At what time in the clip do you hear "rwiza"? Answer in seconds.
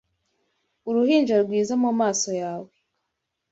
1.45-1.73